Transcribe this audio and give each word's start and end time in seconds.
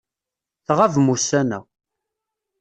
Tɣabem 0.65 1.07
ussan-a. 1.13 1.59